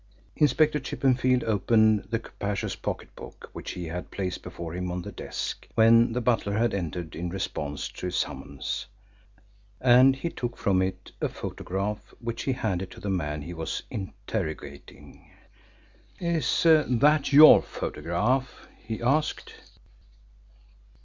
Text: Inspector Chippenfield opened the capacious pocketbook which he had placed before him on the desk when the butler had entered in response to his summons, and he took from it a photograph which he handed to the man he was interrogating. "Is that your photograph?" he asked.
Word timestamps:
Inspector 0.35 0.79
Chippenfield 0.79 1.43
opened 1.43 2.05
the 2.09 2.17
capacious 2.17 2.75
pocketbook 2.75 3.51
which 3.53 3.73
he 3.73 3.85
had 3.85 4.09
placed 4.09 4.41
before 4.41 4.73
him 4.73 4.89
on 4.91 5.03
the 5.03 5.11
desk 5.11 5.67
when 5.75 6.13
the 6.13 6.21
butler 6.21 6.53
had 6.57 6.73
entered 6.73 7.15
in 7.15 7.29
response 7.29 7.87
to 7.89 8.07
his 8.07 8.15
summons, 8.15 8.87
and 9.79 10.15
he 10.15 10.31
took 10.31 10.57
from 10.57 10.81
it 10.81 11.11
a 11.21 11.29
photograph 11.29 12.15
which 12.19 12.41
he 12.45 12.53
handed 12.53 12.89
to 12.89 12.99
the 12.99 13.11
man 13.11 13.43
he 13.43 13.53
was 13.53 13.83
interrogating. 13.91 15.29
"Is 16.19 16.63
that 16.65 17.31
your 17.31 17.61
photograph?" 17.61 18.67
he 18.83 19.03
asked. 19.03 19.53